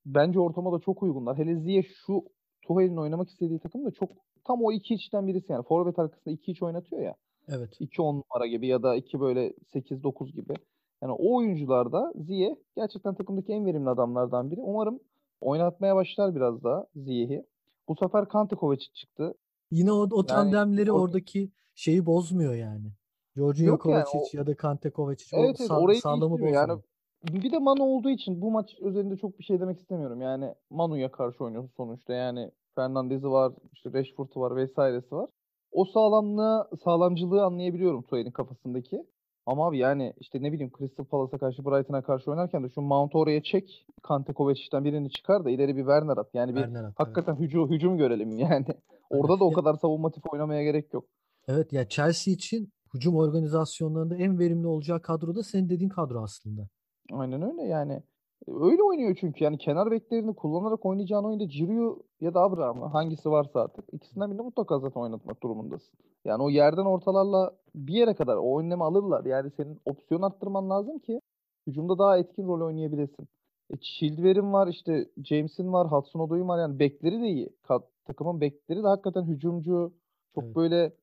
[0.05, 1.37] Bence ortama da çok uygunlar.
[1.37, 2.23] Hele Ziyeh şu
[2.61, 4.09] Tuhel'in oynamak istediği takım da çok
[4.43, 5.63] tam o iki içten birisi yani.
[5.63, 7.15] Forvet arkasında iki iç oynatıyor ya.
[7.47, 7.81] Evet.
[7.81, 10.53] 2-10 numara gibi ya da 2 böyle 8-9 gibi.
[11.01, 14.61] Yani o oyuncularda Ziye gerçekten takımdaki en verimli adamlardan biri.
[14.61, 14.99] Umarım
[15.41, 17.45] oynatmaya başlar biraz daha Ziye'yi.
[17.87, 19.33] Bu sefer Kante Kovacic çıktı.
[19.71, 20.99] Yine o, o yani, tandemleri o...
[20.99, 22.91] oradaki şeyi bozmuyor yani.
[23.35, 24.37] Jorginho Kovacic yani, o...
[24.37, 26.53] ya da Kante Kovacic evet, o evet, sağ, sağlamı bozmuyor.
[26.53, 26.81] Yani
[27.23, 30.21] bir de Manu olduğu için bu maç üzerinde çok bir şey demek istemiyorum.
[30.21, 32.13] Yani Manu'ya karşı oynuyorsun sonuçta.
[32.13, 35.29] Yani Fernandez'i var, işte Rashford'u var vesairesi var
[35.71, 39.03] o sağlamlığı, sağlamcılığı anlayabiliyorum Tuhel'in kafasındaki.
[39.45, 43.19] Ama abi yani işte ne bileyim Crystal Palace'a karşı Brighton'a karşı oynarken de şu Mount'u
[43.19, 43.85] oraya çek.
[44.03, 46.29] Kante Kovacic'ten birini çıkar da ileri bir Werner at.
[46.33, 46.99] Yani bir Werner at, evet.
[46.99, 48.65] hakikaten hücum, hücum görelim yani.
[49.09, 51.05] Orada da o kadar savunmatif oynamaya gerek yok.
[51.47, 56.67] Evet ya Chelsea için hücum organizasyonlarında en verimli olacağı kadro da senin dediğin kadro aslında.
[57.13, 58.03] Aynen öyle yani.
[58.47, 63.61] Öyle oynuyor çünkü yani kenar beklerini kullanarak oynayacağın oyunda Giroud ya da Abraham'ı hangisi varsa
[63.61, 65.93] artık ikisinden birini mutlaka zaten oynatmak durumundasın.
[66.25, 69.25] Yani o yerden ortalarla bir yere kadar o önlemi alırlar.
[69.25, 71.21] Yani senin opsiyon arttırman lazım ki
[71.67, 73.27] hücumda daha etkin rol oynayabilesin.
[73.73, 77.49] E, Chilwell'in var işte James'in var Hudson Odoi'nin var yani bekleri de iyi.
[77.63, 79.93] Ka- takımın bekleri de hakikaten hücumcu
[80.35, 80.55] çok Evet.
[80.55, 80.93] böyle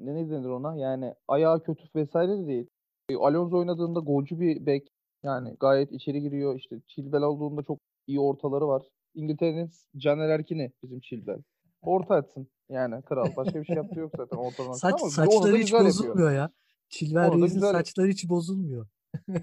[0.00, 2.66] ne, ne denir ona yani ayağı kötü vesaire de değil.
[3.08, 4.88] E, Alonso oynadığında golcü bir bek
[5.26, 6.56] yani gayet içeri giriyor.
[6.56, 8.82] İşte Chilwell olduğunda çok iyi ortaları var.
[9.14, 11.42] İngiltere'nin Caner Erkin'i bizim Chilwell.
[11.82, 12.48] Orta atsın.
[12.68, 13.26] Yani kral.
[13.36, 14.72] Başka bir şey yaptığı yok zaten ortadan.
[14.72, 15.88] Saç, Ama saçları hiç güzel yapıyor.
[15.88, 16.50] bozulmuyor ya.
[16.88, 18.86] Chilwell Reis'in saçları hiç bozulmuyor.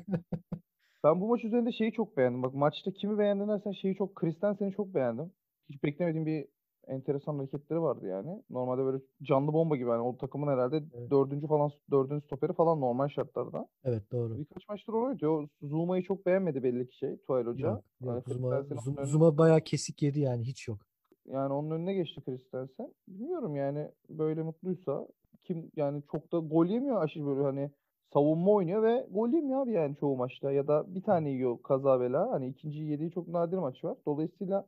[1.06, 2.44] Ben bu maç üzerinde şeyi çok beğendim.
[2.44, 5.32] Bak maçta kimi beğendin dersen şeyi çok Christensen'i çok beğendim.
[5.70, 6.48] Hiç beklemediğim bir
[6.88, 8.44] enteresan hareketleri vardı yani.
[8.50, 9.90] Normalde böyle canlı bomba gibi.
[9.90, 11.12] Yani o takımın herhalde Evet.
[11.12, 13.68] dördüncü falan dördüncü stoperi falan normal şartlarda.
[13.84, 14.38] Evet doğru.
[14.38, 15.48] Birkaç maçtır onu oynuyor.
[15.62, 17.68] Zuma'yı çok beğenmedi belli ki şey Tuval Hoca.
[17.68, 18.24] Yok, Yani yok.
[18.30, 20.78] Zuma, Christensen'in Zum- onun önüne- Zuma bayağı kesik yedi yani hiç yok.
[21.26, 22.94] Yani onun önüne geçti Christensen.
[23.08, 25.08] Bilmiyorum yani böyle mutluysa
[25.44, 27.72] kim yani çok da gol yemiyor aşırı böyle hani
[28.14, 32.00] savunma oynuyor ve gol yemiyor abi yani çoğu maçta ya da bir tane yiyor kaza
[32.00, 32.32] bela.
[32.32, 33.98] Hani ikinciyi yediği çok nadir maç var.
[34.06, 34.66] Dolayısıyla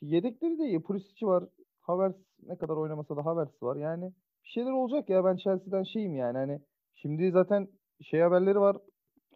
[0.00, 0.82] yedekleri de iyi.
[0.82, 1.44] Pulisic'i var.
[1.80, 3.76] Havertz ne kadar oynamasa da Havertz var.
[3.76, 4.04] Yani
[4.44, 6.60] bir şeyler olacak ya ben Chelsea'den şeyim yani hani
[6.94, 7.68] şimdi zaten
[8.02, 8.76] şey haberleri var.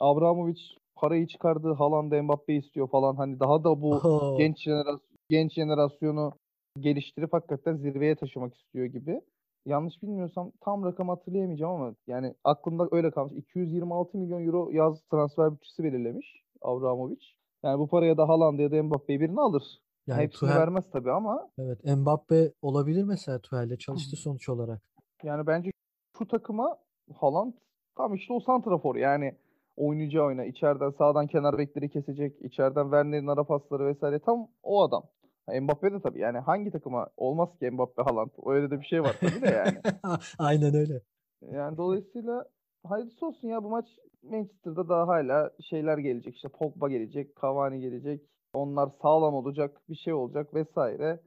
[0.01, 0.63] Abramovich
[0.97, 1.73] parayı çıkardı.
[1.73, 3.17] Haaland Mbappe istiyor falan.
[3.17, 4.37] Hani daha da bu Oho.
[4.39, 6.33] genç jenerasyon genç jenerasyonu
[6.79, 9.21] geliştirip hakikaten zirveye taşımak istiyor gibi.
[9.67, 13.35] Yanlış bilmiyorsam tam rakam hatırlayamayacağım ama yani aklımda öyle kalmış.
[13.39, 17.25] 226 milyon euro yaz transfer bütçesi belirlemiş Abramovich.
[17.63, 19.63] Yani bu paraya da Haaland ya da Mbappe'yi birini alır.
[20.07, 24.83] Yani Hepsini Tuchel- vermez tabii ama Evet Mbappe olabilir mesela Tuchel'le çalıştı sonuç olarak.
[25.25, 25.71] yani bence
[26.19, 26.77] şu takıma
[27.15, 27.53] Haaland
[27.97, 29.37] tam işte o santrafor yani
[29.77, 35.03] oynayacağı oyuna içeriden sağdan kenar bekleri kesecek, içeriden Werner'in ara pasları vesaire tam o adam.
[35.61, 39.17] Mbappe de tabii yani hangi takıma olmaz ki Mbappe Haaland öyle de bir şey var
[39.21, 39.79] tabii de yani.
[40.39, 41.01] Aynen öyle.
[41.53, 42.45] Yani dolayısıyla
[42.87, 43.89] hayırlısı olsun ya bu maç
[44.23, 46.35] Manchester'da daha hala şeyler gelecek.
[46.37, 48.21] İşte Pogba gelecek, Cavani gelecek.
[48.53, 51.21] Onlar sağlam olacak, bir şey olacak vesaire.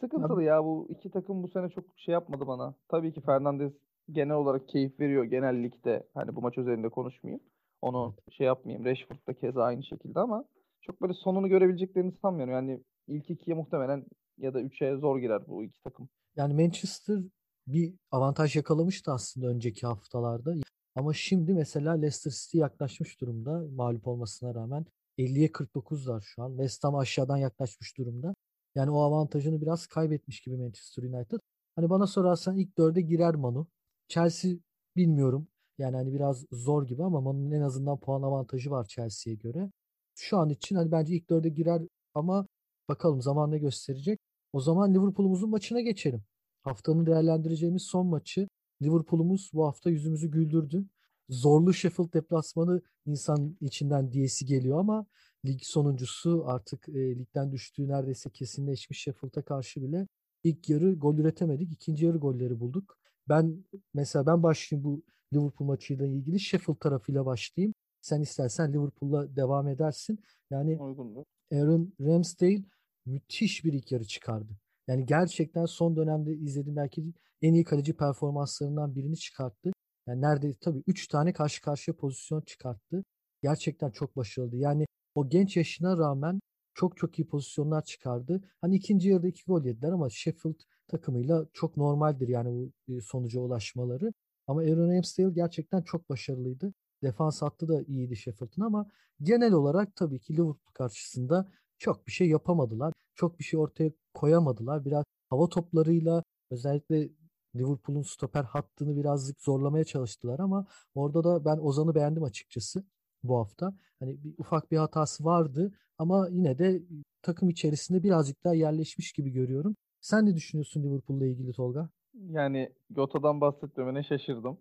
[0.00, 2.74] Sıkıntılı ya bu iki takım bu sene çok şey yapmadı bana.
[2.88, 3.72] Tabii ki Fernandes
[4.10, 6.06] genel olarak keyif veriyor genel ligde.
[6.14, 7.42] Hani bu maç üzerinde konuşmayayım.
[7.82, 8.84] Onu şey yapmayayım.
[8.84, 10.44] Rashford da keza aynı şekilde ama
[10.80, 12.54] çok böyle sonunu görebileceklerini sanmıyorum.
[12.54, 14.04] Yani ilk ikiye muhtemelen
[14.38, 16.08] ya da üçe zor girer bu iki takım.
[16.36, 17.18] Yani Manchester
[17.66, 20.54] bir avantaj yakalamıştı aslında önceki haftalarda.
[20.96, 24.86] Ama şimdi mesela Leicester City yaklaşmış durumda mağlup olmasına rağmen.
[25.18, 26.50] 50'ye 49'lar şu an.
[26.50, 28.34] West Ham aşağıdan yaklaşmış durumda.
[28.74, 31.38] Yani o avantajını biraz kaybetmiş gibi Manchester United.
[31.76, 33.66] Hani bana sorarsan ilk dörde girer Manu.
[34.08, 34.52] Chelsea
[34.96, 35.48] bilmiyorum.
[35.78, 39.70] Yani hani biraz zor gibi ama Manu'nun en azından puan avantajı var Chelsea'ye göre.
[40.14, 41.82] Şu an için hani bence ilk dörde girer
[42.14, 42.46] ama
[42.88, 44.20] bakalım zaman ne gösterecek.
[44.52, 46.22] O zaman Liverpool'umuzun maçına geçelim.
[46.62, 48.48] Haftanın değerlendireceğimiz son maçı.
[48.82, 50.84] Liverpool'umuz bu hafta yüzümüzü güldürdü.
[51.32, 55.06] Zorlu Sheffield deplasmanı insan içinden diyesi geliyor ama
[55.46, 60.08] lig sonuncusu artık e, ligden düştüğü neredeyse kesinleşmiş Sheffield'a karşı bile
[60.44, 61.72] ilk yarı gol üretemedik.
[61.72, 62.98] İkinci yarı golleri bulduk.
[63.28, 63.64] Ben
[63.94, 65.02] mesela ben başlayayım bu
[65.34, 67.74] Liverpool maçıyla ilgili Sheffield tarafıyla başlayayım.
[68.00, 70.18] Sen istersen Liverpool'la devam edersin.
[70.50, 71.24] Yani Uygundur.
[71.52, 72.64] Aaron Ramsdale
[73.06, 74.52] müthiş bir ilk yarı çıkardı.
[74.88, 77.04] Yani gerçekten son dönemde izlediğim belki
[77.42, 79.72] en iyi kaleci performanslarından birini çıkarttı.
[80.06, 83.04] Yani neredeyse tabii 3 tane karşı karşıya pozisyon çıkarttı.
[83.42, 84.56] Gerçekten çok başarılıydı.
[84.56, 86.40] Yani o genç yaşına rağmen
[86.74, 88.40] çok çok iyi pozisyonlar çıkardı.
[88.60, 94.12] Hani ikinci yarıda iki gol yediler ama Sheffield takımıyla çok normaldir yani bu sonuca ulaşmaları.
[94.46, 96.74] Ama Aaron Ramsdale gerçekten çok başarılıydı.
[97.02, 98.86] Defans hattı da iyiydi Sheffield'ın ama
[99.22, 102.92] genel olarak tabii ki Liverpool karşısında çok bir şey yapamadılar.
[103.14, 104.84] Çok bir şey ortaya koyamadılar.
[104.84, 107.08] Biraz hava toplarıyla özellikle
[107.56, 112.84] Liverpool'un stoper hattını birazcık zorlamaya çalıştılar ama orada da ben Ozan'ı beğendim açıkçası
[113.22, 113.74] bu hafta.
[113.98, 116.82] Hani bir ufak bir hatası vardı ama yine de
[117.22, 119.76] takım içerisinde birazcık daha yerleşmiş gibi görüyorum.
[120.00, 121.88] Sen ne düşünüyorsun Liverpool'la ilgili Tolga?
[122.30, 124.58] Yani Jota'dan bahsetmemene şaşırdım.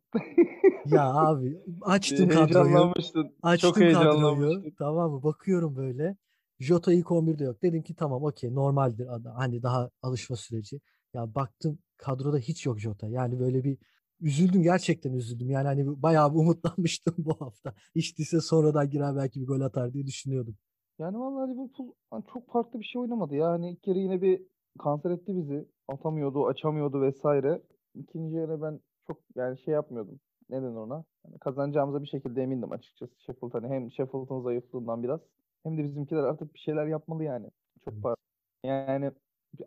[0.86, 2.66] Ya abi açtım kadroyu.
[2.66, 3.36] Heyecanlanmıştın.
[3.44, 4.74] Açtım Çok heyecanlanmıştın.
[4.78, 5.24] Tamam mı?
[5.24, 6.18] Bakıyorum böyle.
[6.60, 7.62] Jota ilk 11'de yok.
[7.64, 9.08] Dedim ki tamam okey normaldir.
[9.36, 10.82] Hani daha alışma süreci.
[11.14, 13.08] Ya baktım kadroda hiç yok Jota.
[13.08, 13.78] Yani böyle bir
[14.22, 15.50] üzüldüm gerçekten üzüldüm.
[15.50, 17.74] Yani hani bayağı bir umutlanmıştım bu hafta.
[17.96, 20.56] Hiç değilse sonradan girer belki bir gol atar diye düşünüyordum.
[21.00, 23.50] Yani vallahi Liverpool hani çok farklı bir şey oynamadı ya.
[23.50, 24.42] Hani ilk yarı yine bir
[24.80, 25.68] kanser etti bizi.
[25.88, 27.62] Atamıyordu, açamıyordu vesaire.
[27.96, 30.20] İkinci yarı ben çok yani şey yapmıyordum.
[30.50, 31.04] Neden ona?
[31.26, 33.14] Yani kazanacağımıza bir şekilde emindim açıkçası.
[33.20, 35.20] Sheffield hani hem Sheffield'ın zayıflığından biraz
[35.64, 37.48] hem de bizimkiler artık bir şeyler yapmalı yani.
[37.86, 38.16] Çok evet.
[38.64, 39.12] Yani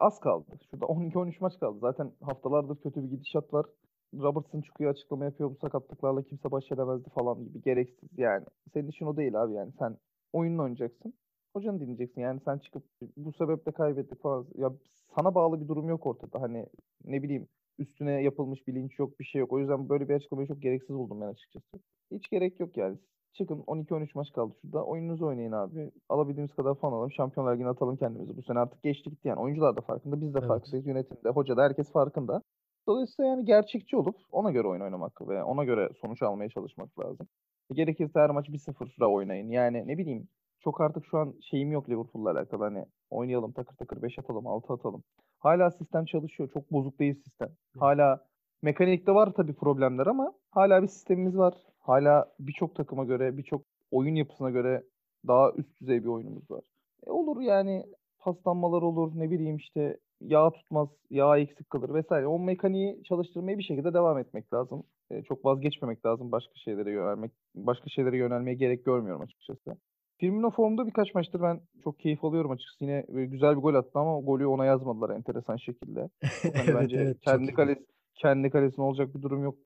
[0.01, 0.59] az kaldı.
[0.71, 1.79] Şurada 12-13 maç kaldı.
[1.81, 3.67] Zaten haftalardır kötü bir gidişat var.
[4.15, 8.45] Robertson çıkıyor açıklama yapıyor bu sakatlıklarla kimse baş edemezdi falan gibi gereksiz yani.
[8.75, 9.97] Senin işin o değil abi yani sen
[10.33, 11.15] oyununu oynayacaksın.
[11.53, 12.85] Hocanı dinleyeceksin yani sen çıkıp
[13.17, 14.47] bu sebeple kaybettik falan.
[14.55, 14.73] Ya
[15.17, 16.43] sana bağlı bir durum yok ortada.
[16.43, 16.67] Hani
[17.05, 19.53] ne bileyim üstüne yapılmış bilinç yok bir şey yok.
[19.53, 21.67] O yüzden böyle bir açıklamayı çok gereksiz buldum ben açıkçası.
[22.11, 22.99] Hiç gerek yok yani.
[23.33, 24.85] Çıkın 12-13 maç kaldı şurada.
[24.85, 25.91] Oyununuzu oynayın abi.
[26.09, 27.13] Alabildiğimiz kadar falan alalım.
[27.13, 28.37] Şampiyonlar Ligi'ne atalım kendimizi.
[28.37, 29.41] Bu sene artık geçti gitti yani.
[29.41, 30.21] Oyuncular da farkında.
[30.21, 30.49] Biz de evet.
[30.49, 30.87] farkındayız.
[30.87, 32.43] Yönetimde, hoca da herkes farkında.
[32.87, 37.29] Dolayısıyla yani gerçekçi olup ona göre oyun oynamak ve ona göre sonuç almaya çalışmak lazım.
[37.73, 39.51] Gerekirse her maç 1-0'la oynayın.
[39.51, 40.29] Yani ne bileyim
[40.61, 42.65] çok artık şu an şeyim yok Liverpool'la alakalı.
[42.65, 45.03] Hani oynayalım takır takır 5 atalım 6 atalım.
[45.45, 46.49] Hala sistem çalışıyor.
[46.55, 47.49] Çok bozuk değil sistem.
[47.79, 48.25] Hala
[48.63, 51.55] mekanikte var tabii problemler ama hala bir sistemimiz var.
[51.81, 54.83] Hala birçok takıma göre, birçok oyun yapısına göre
[55.27, 56.65] daha üst düzey bir oyunumuz var.
[57.07, 57.87] E olur yani
[58.19, 62.27] paslanmalar olur ne bileyim işte yağ tutmaz, yağ eksik kalır vesaire.
[62.27, 64.85] O mekaniği çalıştırmaya bir şekilde devam etmek lazım.
[65.11, 67.33] E, çok vazgeçmemek lazım başka şeylere yönelmek.
[67.55, 69.77] Başka şeylere yönelmeye gerek görmüyorum açıkçası.
[70.17, 72.85] Firmino formda birkaç maçtır ben çok keyif alıyorum açıkçası.
[72.85, 76.01] Yine güzel bir gol attı ama golü ona yazmadılar enteresan şekilde.
[76.01, 79.59] Hani evet, bence evet, kendi kalesi kendi kalesine olacak bir durum yok.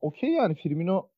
[0.00, 1.08] Okey yani Firmino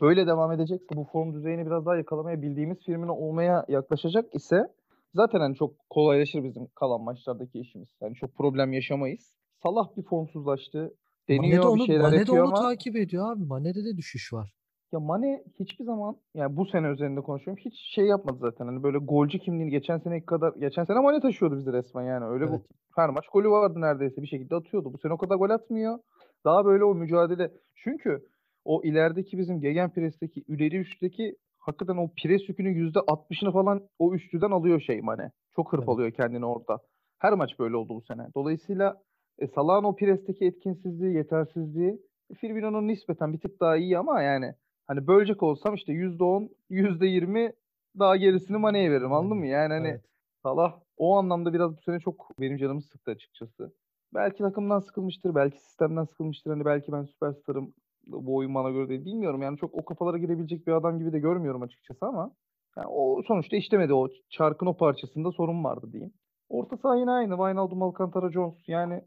[0.00, 4.66] böyle devam edecekse bu form düzeyini biraz daha yakalamaya bildiğimiz Firmino olmaya yaklaşacak ise
[5.14, 7.88] zaten hani çok kolaylaşır bizim kalan maçlardaki işimiz.
[8.00, 9.36] Yani çok problem yaşamayız.
[9.62, 10.94] Salah bir formsuzlaştı.
[11.28, 12.56] Deniyor Mane de onu, bir şeyler Mane de onu ama...
[12.56, 13.44] takip ediyor abi.
[13.44, 14.54] Mane'de de düşüş var.
[14.92, 17.62] Ya Mane hiçbir zaman yani bu sene üzerinde konuşuyorum.
[17.64, 18.66] Hiç şey yapmadı zaten.
[18.66, 22.24] Hani böyle golcü kimliğini geçen sene kadar geçen sene Mane taşıyordu bizi resmen yani.
[22.24, 22.60] Öyle evet.
[22.96, 24.92] her maç golü vardı neredeyse bir şekilde atıyordu.
[24.92, 25.98] Bu sene o kadar gol atmıyor.
[26.44, 27.50] Daha böyle o mücadele.
[27.74, 28.28] Çünkü
[28.64, 34.50] o ilerideki bizim gegen presteki ileri üçteki hakikaten o pres yükünün %60'ını falan o üçlüden
[34.50, 35.30] alıyor şey Mane.
[35.56, 36.16] Çok hırpalıyor evet.
[36.16, 36.78] kendini orada.
[37.18, 38.26] Her maç böyle oldu bu sene.
[38.36, 39.02] Dolayısıyla
[39.38, 41.98] e, Salah'ın o presteki etkinsizliği, yetersizliği
[42.36, 44.54] Firmino'nun nispeten bir tık daha iyi ama yani
[44.86, 47.52] hani bölecek olsam işte %10, %20
[47.98, 49.46] daha gerisini Mane'ye veririm anladın mı?
[49.46, 50.04] Yani hani evet.
[50.42, 53.72] Salah o anlamda biraz bu sene çok benim canımı sıktı açıkçası.
[54.14, 56.50] Belki takımdan sıkılmıştır, belki sistemden sıkılmıştır.
[56.50, 57.74] Hani belki ben süperstarım,
[58.06, 59.04] bu oyun bana göre değil.
[59.04, 62.30] Bilmiyorum yani çok o kafalara girebilecek bir adam gibi de görmüyorum açıkçası ama
[62.76, 66.12] yani o sonuçta işlemedi o çarkın o parçasında sorun vardı diyeyim.
[66.48, 67.36] Orta saha yine aynı.
[67.36, 68.68] Wijnaldum, Alcantara, Jones.
[68.68, 69.02] Yani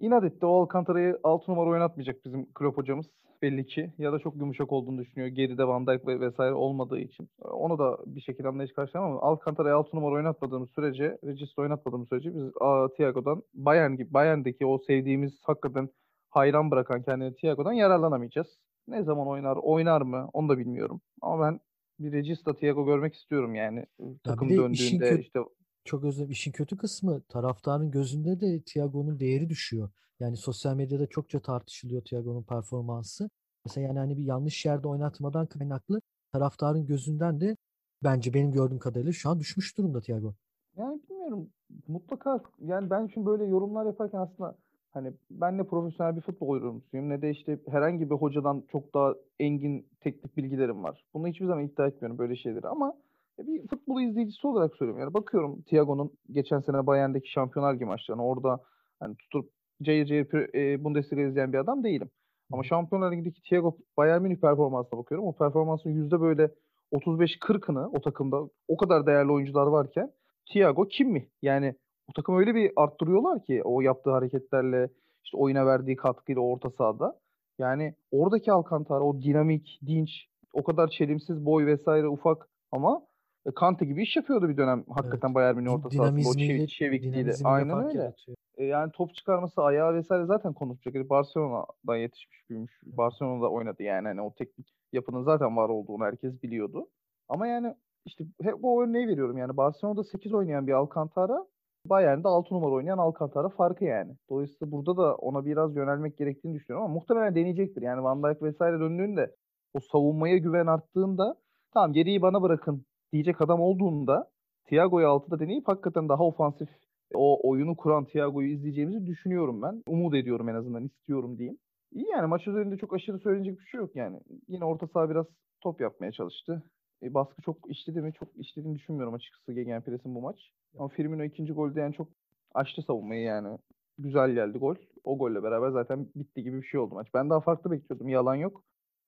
[0.00, 0.46] inat etti.
[0.46, 3.06] O Alcantara'yı 6 numara oynatmayacak bizim Klopp hocamız
[3.42, 3.92] belli ki.
[3.98, 5.28] Ya da çok yumuşak olduğunu düşünüyor.
[5.28, 7.28] Geride Van Dijk ve vesaire olmadığı için.
[7.42, 12.34] Onu da bir şekilde anlayış karşılamam ama Alcantara'yı 6 numara oynatmadığımız sürece, Regis'te oynatmadığımız sürece
[12.34, 15.88] biz a, Thiago'dan Bayern gibi Bayern'deki o sevdiğimiz hakikaten
[16.30, 18.58] hayran bırakan kendini Thiago'dan yararlanamayacağız.
[18.88, 21.00] Ne zaman oynar, oynar mı onu da bilmiyorum.
[21.22, 21.60] Ama ben
[21.98, 23.86] bir Regista Thiago görmek istiyorum yani.
[24.24, 25.40] Takım ya döndüğünde kö- işte
[25.86, 29.90] çok özür işin kötü kısmı taraftarın gözünde de Thiago'nun değeri düşüyor.
[30.20, 33.30] Yani sosyal medyada çokça tartışılıyor Thiago'nun performansı.
[33.64, 36.00] Mesela yani hani bir yanlış yerde oynatmadan kaynaklı
[36.32, 37.56] taraftarın gözünden de
[38.04, 40.34] bence benim gördüğüm kadarıyla şu an düşmüş durumda Thiago.
[40.76, 41.50] Yani bilmiyorum.
[41.88, 44.56] Mutlaka yani ben şimdi böyle yorumlar yaparken aslında
[44.96, 49.14] Hani ben ne profesyonel bir futbol yorumcusuyum ne de işte herhangi bir hocadan çok daha
[49.40, 51.04] engin teknik bilgilerim var.
[51.14, 52.94] Bunu hiçbir zaman iddia etmiyorum böyle şeyleri ama
[53.38, 55.00] bir futbol izleyicisi olarak söylüyorum.
[55.00, 58.60] Yani bakıyorum Thiago'nun geçen sene Bayern'deki Şampiyonlar Ligi maçlarına orada
[59.00, 59.50] hani tutup
[59.82, 62.10] cayır cayır e, Bundesliga izleyen bir adam değilim.
[62.52, 65.26] Ama Şampiyonlar Ligi'ndeki Thiago Bayern Münih performansına bakıyorum.
[65.26, 66.50] O performansın yüzde böyle
[66.92, 70.12] 35-40'ını o takımda o kadar değerli oyuncular varken
[70.52, 71.28] Thiago kim mi?
[71.42, 71.74] Yani
[72.08, 74.88] bu takım öyle bir arttırıyorlar ki o yaptığı hareketlerle
[75.24, 77.20] işte oyuna verdiği katkıyla orta sahada.
[77.58, 80.10] Yani oradaki Alcantara o dinamik, dinç,
[80.52, 83.06] o kadar çelimsiz boy vesaire ufak ama e,
[83.54, 85.34] Kante gibi iş yapıyordu bir dönem hakikaten evet.
[85.34, 87.32] Bayern Münih orta sahasında o çevik, çevikliğiyle.
[87.44, 88.14] Aynen öyle.
[88.56, 90.94] E, yani top çıkarması, ayağı vesaire zaten konuşacak.
[90.94, 92.80] Yani Barcelona'dan yetişmiş büyümüş.
[92.84, 96.88] Barcelona'da oynadı yani hani o teknik yapının zaten var olduğunu herkes biliyordu.
[97.28, 101.46] Ama yani işte hep bu örneği veriyorum yani Barcelona'da 8 oynayan bir Alcantara
[101.90, 104.12] Bayern'de 6 numara oynayan Alcantara farkı yani.
[104.30, 107.82] Dolayısıyla burada da ona biraz yönelmek gerektiğini düşünüyorum ama muhtemelen deneyecektir.
[107.82, 109.34] Yani Van Dijk vesaire döndüğünde
[109.74, 111.36] o savunmaya güven arttığında
[111.72, 114.30] tamam geriyi bana bırakın diyecek adam olduğunda
[114.68, 116.68] Thiago'yu altıda deneyip hakikaten daha ofansif
[117.14, 119.82] o oyunu kuran Thiago'yu izleyeceğimizi düşünüyorum ben.
[119.88, 121.58] Umut ediyorum en azından istiyorum diyeyim.
[121.92, 124.20] İyi yani maç üzerinde çok aşırı söyleyecek bir şey yok yani.
[124.48, 125.26] Yine orta saha biraz
[125.60, 126.62] top yapmaya çalıştı.
[127.02, 128.12] E, baskı çok işledi mi?
[128.12, 130.50] Çok işlediğini düşünmüyorum açıkçası Gegenpress'in bu maç.
[130.78, 132.08] Ama Firmino ikinci golde yani çok
[132.54, 133.58] açtı savunmayı yani.
[133.98, 134.74] Güzel geldi gol.
[135.04, 137.08] O golle beraber zaten bitti gibi bir şey oldu maç.
[137.14, 138.08] Ben daha farklı bekliyordum.
[138.08, 138.62] Yalan yok.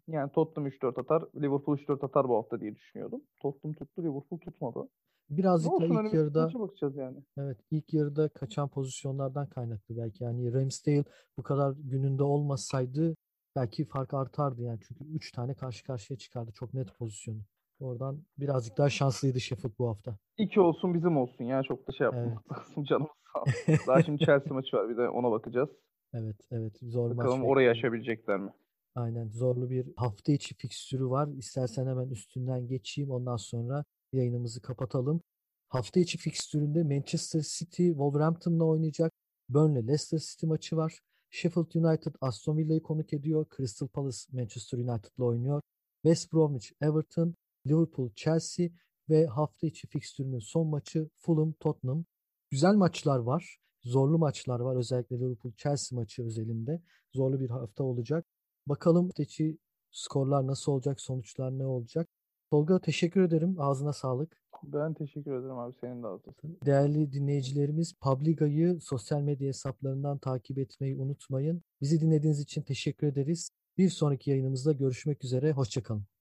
[0.09, 3.23] Yani Tottenham 3-4 atar, Liverpool 3-4 atar bu hafta diye düşünüyordum.
[3.43, 4.89] Tottenham tuttu, Liverpool tutmadı.
[5.31, 7.19] Birazcık da ilk önümüzdeki yarıda bakacağız yani.
[7.39, 10.25] evet ilk yarıda kaçan pozisyonlardan kaynaklı belki.
[10.25, 11.05] Yani Ramsdale
[11.37, 13.17] bu kadar gününde olmasaydı
[13.57, 14.79] belki fark artardı yani.
[14.89, 16.51] Çünkü 3 tane karşı karşıya çıkardı.
[16.55, 17.39] Çok net pozisyonu.
[17.81, 20.17] Oradan birazcık daha şanslıydı Sheffield bu hafta.
[20.39, 21.63] İki olsun bizim olsun ya.
[21.63, 22.59] Çok da şey yapmamak Evet.
[22.59, 22.85] lazım.
[22.85, 23.87] Canımız sağ olsun.
[23.87, 24.89] Daha şimdi Chelsea maçı var.
[24.89, 25.69] Bir de ona bakacağız.
[26.15, 26.79] Evet, evet.
[26.83, 28.51] Zor maç Bakalım orayı aşabilecekler mi?
[28.99, 31.29] Aynen zorlu bir hafta içi fikstürü var.
[31.29, 33.11] İstersen hemen üstünden geçeyim.
[33.11, 35.21] Ondan sonra yayınımızı kapatalım.
[35.69, 39.13] Hafta içi fikstüründe Manchester City Wolverhampton'la oynayacak.
[39.49, 40.99] Burnley Leicester City maçı var.
[41.31, 43.47] Sheffield United Aston Villa'yı konuk ediyor.
[43.57, 45.63] Crystal Palace Manchester United'la oynuyor.
[46.03, 47.35] West Bromwich Everton,
[47.67, 48.69] Liverpool Chelsea
[49.09, 52.05] ve hafta içi fikstürünün son maçı Fulham Tottenham.
[52.51, 53.59] Güzel maçlar var.
[53.83, 54.77] Zorlu maçlar var.
[54.77, 56.83] Özellikle Liverpool Chelsea maçı özelinde.
[57.15, 58.27] Zorlu bir hafta olacak.
[58.69, 59.59] Bakalım hafta içi
[59.91, 62.09] skorlar nasıl olacak, sonuçlar ne olacak.
[62.51, 63.57] Tolga teşekkür ederim.
[63.59, 64.43] Ağzına sağlık.
[64.63, 65.75] Ben teşekkür ederim abi.
[65.81, 66.35] Senin de ağzına.
[66.67, 71.63] Değerli dinleyicilerimiz Publiga'yı sosyal medya hesaplarından takip etmeyi unutmayın.
[71.81, 73.51] Bizi dinlediğiniz için teşekkür ederiz.
[73.79, 75.53] Bir sonraki yayınımızda görüşmek üzere.
[75.53, 76.18] Hoşçakalın.